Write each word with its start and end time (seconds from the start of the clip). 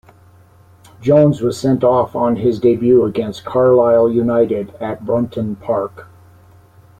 Jones' 0.99 1.43
was 1.43 1.59
sent-off 1.59 2.15
on 2.15 2.35
his 2.37 2.59
debut 2.59 3.05
against 3.05 3.45
Carlisle 3.45 4.09
United 4.11 4.71
at 4.79 5.05
Brunton 5.05 5.55
Park. 5.57 6.07